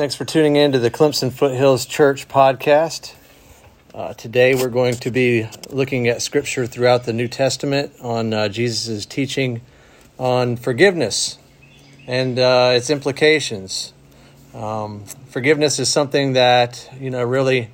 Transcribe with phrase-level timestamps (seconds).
[0.00, 3.12] Thanks for tuning in to the Clemson Foothills Church podcast.
[3.92, 8.48] Uh, today we're going to be looking at scripture throughout the New Testament on uh,
[8.48, 9.60] Jesus' teaching
[10.18, 11.36] on forgiveness
[12.06, 13.92] and uh, its implications.
[14.54, 17.68] Um, forgiveness is something that, you know, really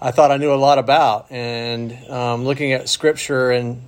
[0.00, 1.30] I thought I knew a lot about.
[1.30, 3.86] And um, looking at scripture and,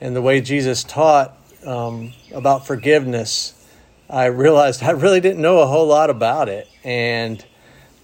[0.00, 3.54] and the way Jesus taught um, about forgiveness,
[4.10, 6.68] I realized I really didn't know a whole lot about it.
[6.84, 7.44] And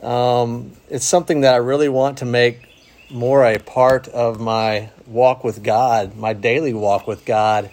[0.02, 2.62] um, it's something that I really want to make
[3.10, 7.70] more a part of my walk with God, my daily walk with God,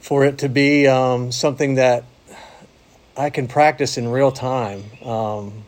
[0.00, 2.04] for it to be um, something that
[3.16, 4.84] I can practice in real time.
[5.04, 5.64] Um,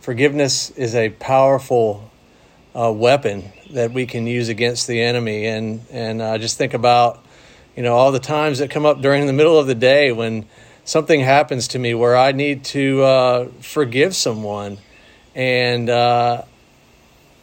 [0.00, 2.10] forgiveness is a powerful
[2.74, 7.22] uh, weapon that we can use against the enemy, and and uh, just think about
[7.76, 10.46] you know all the times that come up during the middle of the day when
[10.84, 14.78] something happens to me where I need to uh, forgive someone,
[15.34, 16.42] and uh,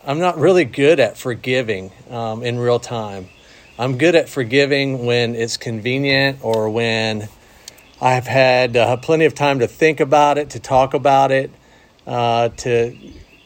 [0.05, 3.29] I'm not really good at forgiving um, in real time.
[3.77, 7.29] I'm good at forgiving when it's convenient or when
[8.01, 11.51] I've had uh, plenty of time to think about it, to talk about it,
[12.05, 12.95] uh, to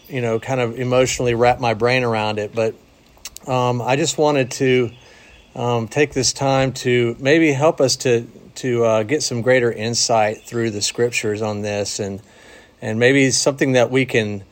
[0.08, 2.54] you know, kind of emotionally wrap my brain around it.
[2.54, 2.76] But
[3.48, 4.92] um, I just wanted to
[5.56, 10.44] um, take this time to maybe help us to to uh, get some greater insight
[10.44, 12.22] through the scriptures on this, and
[12.82, 14.44] and maybe something that we can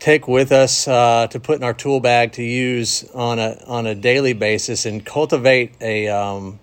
[0.00, 3.86] take with us uh, to put in our tool bag to use on a on
[3.86, 6.58] a daily basis and cultivate a um,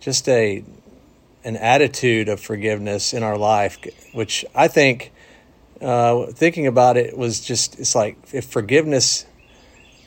[0.00, 0.64] just a
[1.44, 3.78] an attitude of forgiveness in our life,
[4.12, 5.12] which I think
[5.80, 9.24] uh, thinking about it was just it's like if forgiveness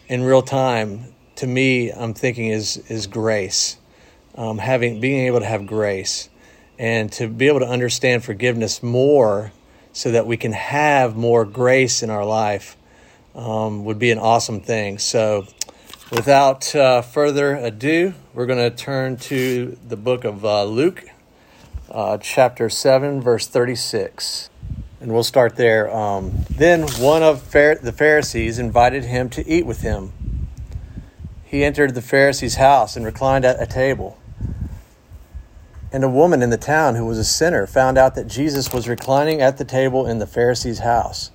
[0.08, 3.78] in real time to me I'm thinking is is grace,
[4.36, 6.30] um, having being able to have grace
[6.80, 9.52] and to be able to understand forgiveness more
[9.94, 12.78] so that we can have more grace in our life
[13.36, 14.98] um, would be an awesome thing.
[14.98, 15.46] So,
[16.12, 21.04] without uh, further ado, we're going to turn to the book of uh, Luke,
[21.90, 24.50] uh, chapter 7, verse 36.
[25.00, 25.94] And we'll start there.
[25.94, 30.14] Um, then one of the Pharisees invited him to eat with him.
[31.44, 34.18] He entered the Pharisee's house and reclined at a table.
[35.94, 38.88] And a woman in the town who was a sinner found out that Jesus was
[38.88, 41.32] reclining at the table in the Pharisee's house.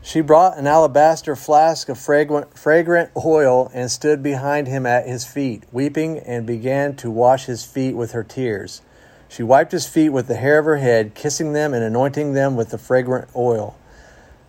[0.00, 5.64] She brought an alabaster flask of fragrant, oil and stood behind him at his feet,
[5.72, 8.80] weeping, and began to wash his feet with her tears.
[9.28, 12.56] She wiped his feet with the hair of her head, kissing them and anointing them
[12.56, 13.76] with the fragrant oil.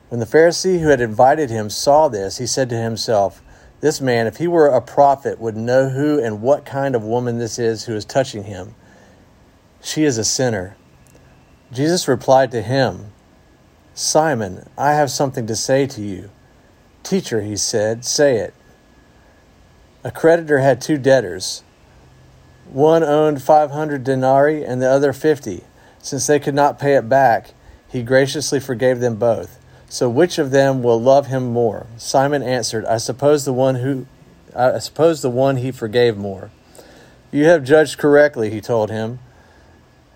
[0.08, 3.42] When the Pharisee who had invited him saw this, he said to himself,
[3.82, 7.40] This man, if he were a prophet, would know who and what kind of woman
[7.40, 8.76] this is who is touching him
[9.88, 10.76] she is a sinner.
[11.72, 13.12] Jesus replied to him,
[13.94, 16.30] Simon, I have something to say to you.
[17.04, 18.54] Teacher, he said, say it.
[20.04, 21.64] A creditor had two debtors.
[22.70, 25.64] One owned 500 denarii and the other 50.
[26.00, 27.54] Since they could not pay it back,
[27.90, 29.58] he graciously forgave them both.
[29.90, 31.88] So which of them will love him more?
[31.98, 34.06] Simon answered, I suppose the one who
[34.56, 36.52] I suppose the one he forgave more.
[37.32, 39.20] You have judged correctly, he told him.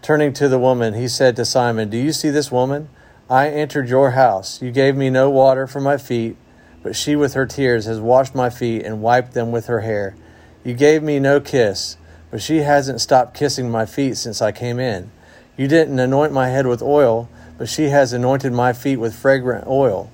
[0.02, 2.90] Turning to the woman, he said to Simon, Do you see this woman?
[3.30, 4.60] I entered your house.
[4.60, 6.38] You gave me no water for my feet,
[6.82, 10.16] but she with her tears has washed my feet and wiped them with her hair.
[10.64, 11.98] You gave me no kiss,
[12.32, 15.12] but she hasn't stopped kissing my feet since I came in.
[15.56, 17.30] You didn't anoint my head with oil,
[17.60, 20.12] but she has anointed my feet with fragrant oil.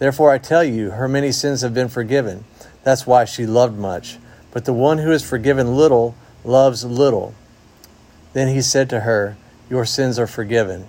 [0.00, 2.44] Therefore I tell you, her many sins have been forgiven.
[2.82, 4.18] That's why she loved much.
[4.50, 7.34] But the one who is forgiven little loves little.
[8.38, 9.36] Then he said to her,
[9.68, 10.86] Your sins are forgiven.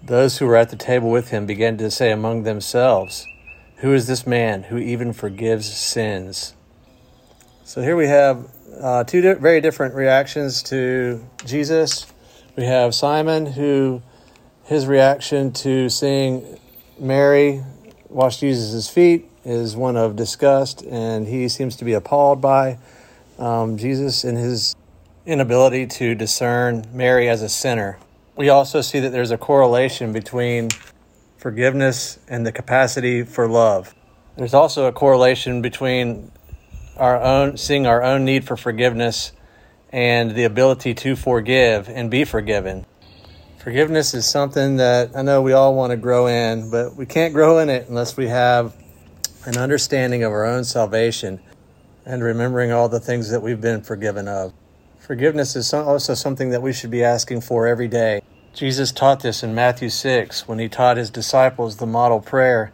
[0.00, 3.26] Those who were at the table with him began to say among themselves,
[3.78, 6.54] Who is this man who even forgives sins?
[7.64, 8.48] So here we have
[8.80, 12.06] uh, two di- very different reactions to Jesus.
[12.54, 14.00] We have Simon, who
[14.66, 16.60] his reaction to seeing
[16.96, 17.64] Mary
[18.08, 22.78] wash Jesus' feet is one of disgust, and he seems to be appalled by
[23.36, 24.76] um, Jesus in his
[25.26, 27.98] inability to discern Mary as a sinner.
[28.36, 30.68] We also see that there's a correlation between
[31.36, 33.94] forgiveness and the capacity for love.
[34.36, 36.30] There's also a correlation between
[36.96, 39.32] our own seeing our own need for forgiveness
[39.90, 42.86] and the ability to forgive and be forgiven.
[43.58, 47.34] Forgiveness is something that I know we all want to grow in, but we can't
[47.34, 48.76] grow in it unless we have
[49.44, 51.40] an understanding of our own salvation
[52.04, 54.52] and remembering all the things that we've been forgiven of.
[54.98, 58.22] Forgiveness is also something that we should be asking for every day.
[58.52, 62.72] Jesus taught this in Matthew 6 when he taught his disciples the model prayer.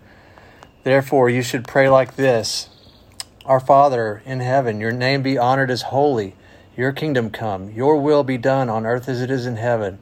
[0.84, 2.68] Therefore, you should pray like this
[3.44, 6.34] Our Father in heaven, your name be honored as holy,
[6.76, 9.98] your kingdom come, your will be done on earth as it is in heaven.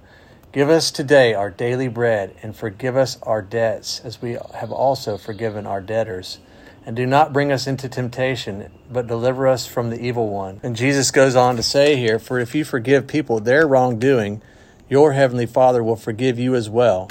[0.52, 5.17] Give us today our daily bread, and forgive us our debts, as we have also
[5.17, 6.41] forgiven our debtors.
[6.85, 10.58] And do not bring us into temptation, but deliver us from the evil one.
[10.64, 14.43] And Jesus goes on to say here For if you forgive people their wrongdoing,
[14.88, 17.08] your heavenly Father will forgive you as well.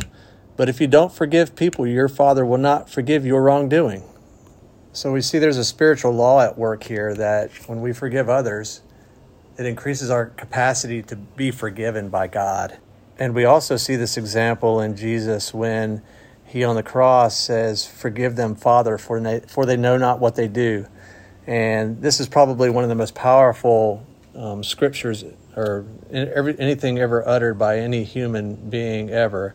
[0.58, 4.04] But if you don't forgive people, your Father will not forgive your wrongdoing.
[4.92, 8.82] So we see there's a spiritual law at work here that when we forgive others,
[9.58, 12.80] it increases our capacity to be forgiven by God.
[13.20, 16.02] And we also see this example in Jesus when
[16.46, 20.36] he on the cross says, Forgive them, Father, for they, for they know not what
[20.36, 20.88] they do.
[21.46, 24.06] And this is probably one of the most powerful
[24.36, 25.26] um, scriptures
[25.56, 29.54] or every, anything ever uttered by any human being ever.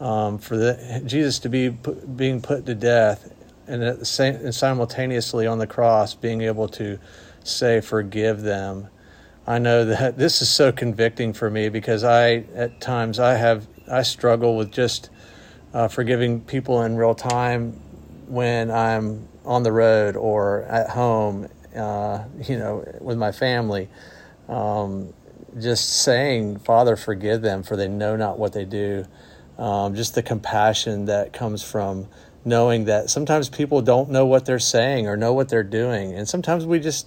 [0.00, 3.32] Um, for the, Jesus to be put, being put to death
[3.68, 6.98] and, same, and simultaneously on the cross being able to
[7.44, 8.88] say, Forgive them
[9.48, 13.68] I know that this is so convicting for me because I, at times, I have
[13.90, 15.10] I struggle with just
[15.72, 17.72] uh, forgiving people in real time
[18.26, 23.88] when I'm on the road or at home, uh, you know, with my family.
[24.48, 25.14] Um,
[25.60, 29.06] just saying, Father, forgive them, for they know not what they do.
[29.58, 32.08] Um, just the compassion that comes from
[32.44, 36.28] knowing that sometimes people don't know what they're saying or know what they're doing, and
[36.28, 37.06] sometimes we just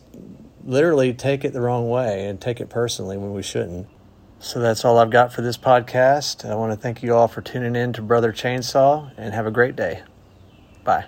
[0.69, 3.87] literally take it the wrong way and take it personally when we shouldn't.
[4.39, 6.49] So that's all I've got for this podcast.
[6.49, 9.51] I want to thank you all for tuning in to Brother Chainsaw and have a
[9.51, 10.03] great day.
[10.85, 11.05] Bye.